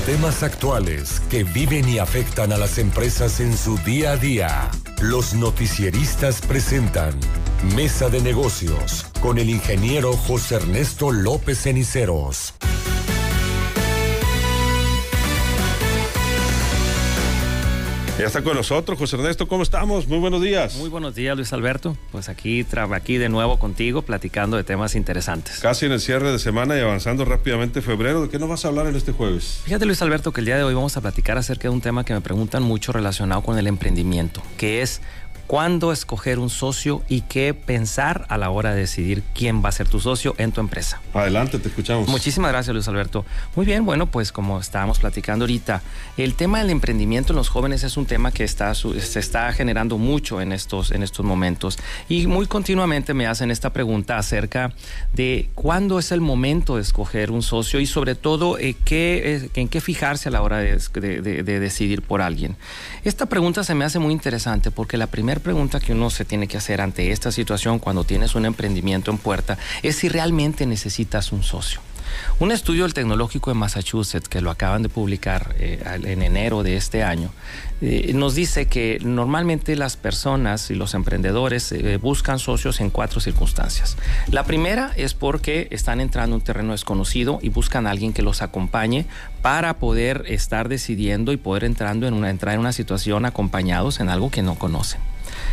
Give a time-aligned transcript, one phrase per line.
[0.00, 4.70] temas actuales que viven y afectan a las empresas en su día a día.
[5.00, 7.18] Los noticieristas presentan
[7.74, 12.54] Mesa de Negocios con el ingeniero José Ernesto López Ceniceros.
[18.16, 20.06] Ya está con nosotros, José Ernesto, ¿cómo estamos?
[20.06, 20.76] Muy buenos días.
[20.76, 21.96] Muy buenos días, Luis Alberto.
[22.12, 25.58] Pues aquí, aquí de nuevo contigo, platicando de temas interesantes.
[25.58, 28.22] Casi en el cierre de semana y avanzando rápidamente febrero.
[28.22, 29.62] ¿De qué nos vas a hablar en este jueves?
[29.64, 32.04] Fíjate, Luis Alberto, que el día de hoy vamos a platicar acerca de un tema
[32.04, 35.00] que me preguntan mucho relacionado con el emprendimiento, que es
[35.46, 39.72] cuándo escoger un socio y qué pensar a la hora de decidir quién va a
[39.72, 41.00] ser tu socio en tu empresa.
[41.12, 42.08] Adelante, te escuchamos.
[42.08, 43.24] Muchísimas gracias, Luis Alberto.
[43.56, 45.82] Muy bien, bueno, pues como estábamos platicando ahorita,
[46.16, 49.98] el tema del emprendimiento en los jóvenes es un tema que está, se está generando
[49.98, 54.72] mucho en estos, en estos momentos y muy continuamente me hacen esta pregunta acerca
[55.12, 59.68] de cuándo es el momento de escoger un socio y sobre todo eh, qué, en
[59.68, 60.78] qué fijarse a la hora de,
[61.20, 62.56] de decidir por alguien.
[63.04, 66.48] Esta pregunta se me hace muy interesante porque la primera pregunta que uno se tiene
[66.48, 71.32] que hacer ante esta situación cuando tienes un emprendimiento en puerta es si realmente necesitas
[71.32, 71.80] un socio.
[72.38, 76.76] Un estudio del Tecnológico de Massachusetts, que lo acaban de publicar eh, en enero de
[76.76, 77.30] este año,
[77.80, 83.20] eh, nos dice que normalmente las personas y los emprendedores eh, buscan socios en cuatro
[83.20, 83.96] circunstancias.
[84.30, 88.22] La primera es porque están entrando en un terreno desconocido y buscan a alguien que
[88.22, 89.06] los acompañe
[89.42, 94.08] para poder estar decidiendo y poder entrando en una, entrar en una situación acompañados en
[94.08, 95.00] algo que no conocen.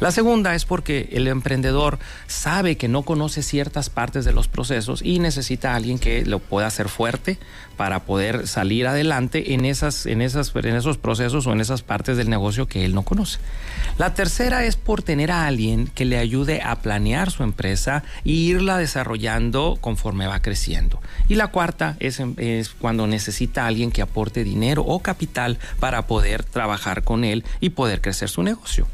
[0.00, 5.02] La segunda es porque el emprendedor sabe que no conoce ciertas partes de los procesos
[5.02, 7.38] y necesita a alguien que lo pueda hacer fuerte
[7.76, 12.30] para poder salir adelante en, esas, en, en esos procesos o en esas partes del
[12.30, 13.38] negocio que él no conoce.
[13.98, 18.30] La tercera es por tener a alguien que le ayude a planear su empresa e
[18.30, 21.00] irla desarrollando conforme va creciendo.
[21.28, 26.06] Y la cuarta es, es cuando necesita a alguien que aporte dinero o capital para
[26.06, 28.86] poder trabajar con él y poder crecer su negocio.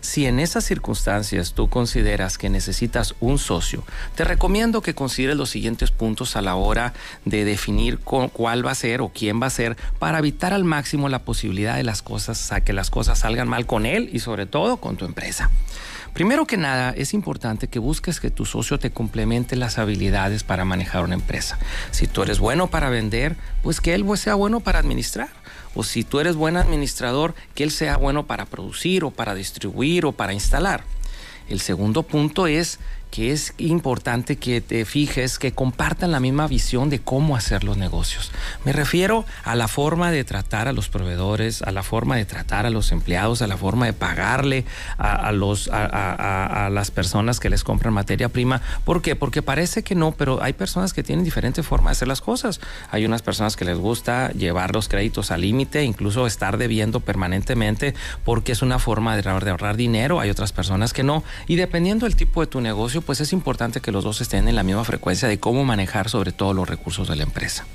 [0.00, 3.84] Si en esas circunstancias tú consideras que necesitas un socio,
[4.14, 6.92] te recomiendo que consideres los siguientes puntos a la hora
[7.24, 11.08] de definir cuál va a ser o quién va a ser para evitar al máximo
[11.08, 14.78] la posibilidad de las cosas, que las cosas salgan mal con él y sobre todo
[14.78, 15.50] con tu empresa.
[16.16, 20.64] Primero que nada, es importante que busques que tu socio te complemente las habilidades para
[20.64, 21.58] manejar una empresa.
[21.90, 25.28] Si tú eres bueno para vender, pues que él sea bueno para administrar
[25.76, 30.06] o si tú eres buen administrador, que él sea bueno para producir o para distribuir
[30.06, 30.84] o para instalar.
[31.48, 32.80] El segundo punto es
[33.10, 37.76] que es importante que te fijes que compartan la misma visión de cómo hacer los
[37.76, 38.30] negocios.
[38.64, 42.66] Me refiero a la forma de tratar a los proveedores, a la forma de tratar
[42.66, 44.64] a los empleados, a la forma de pagarle
[44.98, 48.60] a, los, a, las personas que les compran materia prima.
[48.84, 49.16] ¿Por qué?
[49.16, 52.60] Porque parece que no, pero hay personas que tienen diferente forma de hacer las cosas.
[52.90, 57.94] Hay unas personas que les gusta llevar los créditos al límite, incluso estar debiendo permanentemente
[58.24, 60.20] porque es una forma de ahorrar dinero.
[60.20, 61.24] Hay otras personas que no.
[61.46, 64.56] Y dependiendo del tipo de tu negocio, pues es importante que los dos estén en
[64.56, 67.66] la misma frecuencia de cómo manejar sobre todo los recursos de la empresa.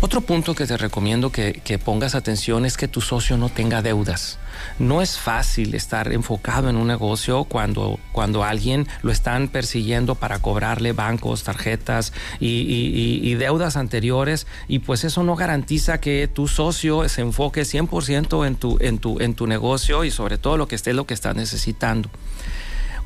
[0.00, 4.38] Otro punto que te recomiendo que, pongas atención es que tu socio no tenga deudas.
[4.78, 10.40] No es fácil estar enfocado en un negocio cuando, cuando alguien lo están persiguiendo para
[10.40, 17.20] cobrarle bancos, tarjetas y, deudas anteriores y pues eso no garantiza que tu socio se
[17.20, 20.92] enfoque 100% en tu, en, tu, en tu negocio y sobre todo lo que esté
[20.92, 22.10] lo que estás necesitando.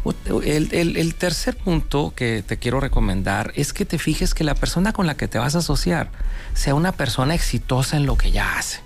[0.04, 5.06] El, tercer punto que te quiero recomendar es que te fijes que la persona con
[5.06, 6.10] la que te vas a asociar
[6.54, 8.80] sea una persona exitosa en lo que ya hace.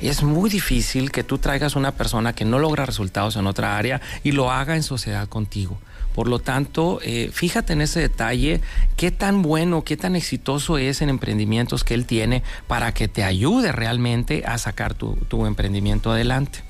[0.00, 4.00] Es muy difícil que tú traigas una persona que no logra resultados en otra área
[4.22, 5.78] y lo haga en sociedad contigo.
[6.14, 8.60] Por lo tanto, eh, fíjate en ese detalle,
[8.96, 13.24] qué tan bueno, qué tan exitoso es en emprendimientos que él tiene para que te
[13.24, 16.60] ayude realmente a sacar tu, tu emprendimiento adelante.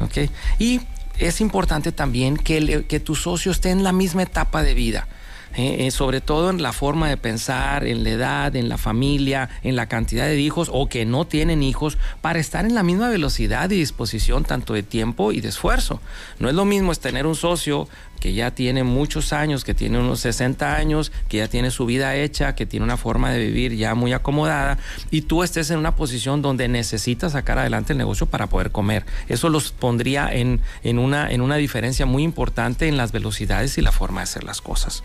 [0.00, 0.30] ¿Okay?
[0.58, 0.80] Y
[1.18, 5.08] es importante también que, tu socio esté en la misma etapa de vida.
[5.54, 9.50] Eh, eh, sobre todo en la forma de pensar, en la edad, en la familia,
[9.62, 13.10] en la cantidad de hijos o que no tienen hijos, para estar en la misma
[13.10, 16.00] velocidad y disposición tanto de tiempo y de esfuerzo.
[16.38, 17.86] No es lo mismo es tener un socio
[18.22, 22.14] que ya tiene muchos años, que tiene unos 60 años, que ya tiene su vida
[22.14, 24.78] hecha, que tiene una forma de vivir ya muy acomodada,
[25.10, 29.04] y tú estés en una posición donde necesitas sacar adelante el negocio para poder comer.
[29.26, 33.82] Eso los pondría en, en, una, en una diferencia muy importante en las velocidades y
[33.82, 35.02] la forma de hacer las cosas.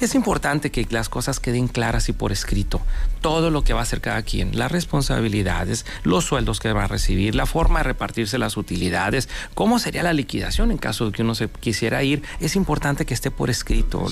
[0.00, 2.80] Es importante que las cosas queden claras y por escrito.
[3.20, 6.88] Todo lo que va a hacer cada quien, las responsabilidades, los sueldos que va a
[6.88, 11.20] recibir, la forma de repartirse las utilidades, cómo sería la liquidación en caso de que
[11.20, 14.06] uno se quisiera ir es importante que esté por escrito.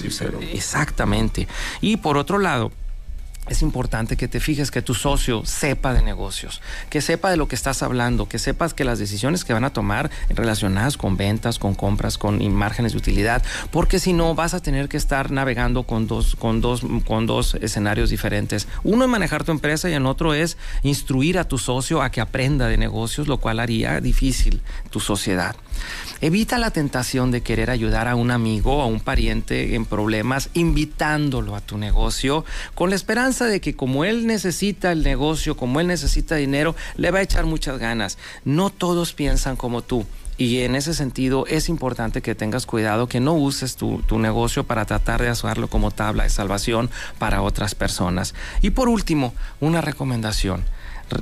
[0.52, 1.48] Exactamente.
[1.80, 2.70] Y por otro lado,
[3.48, 7.48] es importante que te fijes que tu socio sepa de negocios, que sepa de lo
[7.48, 11.58] que estás hablando, que sepas que las decisiones que van a tomar relacionadas con ventas,
[11.58, 15.82] con compras, con márgenes de utilidad, porque si no vas a tener que estar navegando
[15.82, 18.68] con dos, con dos, con dos escenarios diferentes.
[18.82, 22.20] Uno es manejar tu empresa y en otro es instruir a tu socio a que
[22.20, 25.54] aprenda de negocios, lo cual haría difícil tu sociedad.
[26.20, 30.48] Evita la tentación de querer ayudar a un amigo o a un pariente en problemas
[30.54, 32.44] invitándolo a tu negocio
[32.74, 37.10] con la esperanza de que como él necesita el negocio, como él necesita dinero, le
[37.10, 38.16] va a echar muchas ganas.
[38.44, 40.06] No todos piensan como tú.
[40.36, 44.64] Y en ese sentido es importante que tengas cuidado, que no uses tu, tu, negocio
[44.64, 48.34] para tratar de usarlo como tabla de salvación para otras personas.
[48.62, 50.64] Y por último, una recomendación.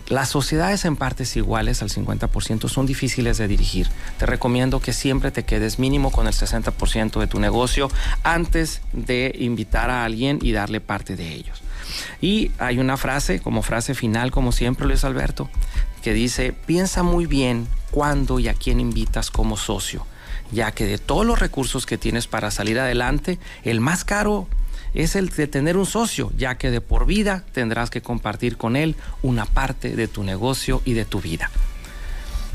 [0.08, 3.88] Las sociedades en partes iguales al 50% son difíciles de dirigir.
[4.18, 7.90] Te recomiendo que siempre te quedes mínimo con el 60% de tu negocio
[8.22, 11.62] antes de invitar a alguien y darle parte de ellos.
[12.20, 15.48] Y hay una frase, como frase final, como siempre, Luis Alberto,
[16.02, 20.06] que dice, piensa muy bien cuándo y a quién invitas como socio,
[20.50, 24.48] ya que de todos los recursos que tienes para salir adelante, el más caro
[24.94, 28.76] es el de tener un socio, ya que de por vida tendrás que compartir con
[28.76, 31.50] él una parte de tu negocio y de tu vida.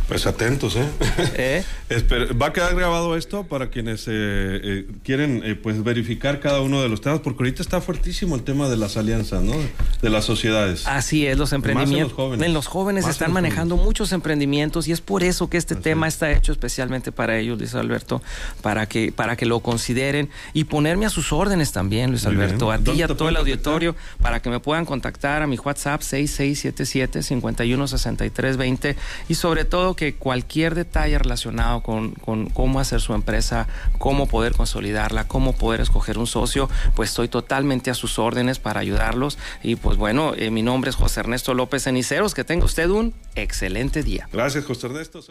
[0.08, 0.88] Pues atentos, ¿eh?
[1.90, 2.34] ¿Eh?
[2.42, 6.88] Va a quedar grabado esto para quienes eh, eh, quieren pues verificar cada uno de
[6.88, 9.54] los temas, porque ahorita está fuertísimo el tema de las alianzas, ¿no?
[10.02, 10.88] De las sociedades.
[10.88, 11.98] Así es, los emprendimientos.
[11.98, 12.48] en los jóvenes.
[12.48, 16.32] En los jóvenes están manejando muchos emprendimientos y es por eso que este tema está
[16.32, 18.22] hecho especialmente para ellos, Luis Alberto,
[18.62, 22.78] para que, para que lo consideren y ponerme a sus órdenes también, Luis Alberto, a
[22.78, 27.24] ti y a todo el auditorio, para que me puedan contactar a mi WhatsApp 6677
[27.24, 28.96] 516320
[29.28, 32.14] y sobre todo que cualquier detalle relacionado con,
[32.54, 33.68] cómo hacer su empresa,
[33.98, 38.80] cómo poder consolidarla, cómo poder escoger un socio, pues estoy totalmente a sus órdenes para
[38.80, 39.38] ayudarlos.
[39.62, 42.34] Y pues bueno, eh, mi nombre es José Ernesto López Ceniceros.
[42.34, 44.30] Que tenga usted un excelente día.
[44.32, 45.22] Gracias, José Ernesto.